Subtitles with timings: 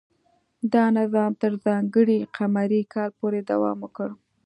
[0.73, 4.09] دا نظام تر ځانګړي قمري کال پورې دوام وکړ.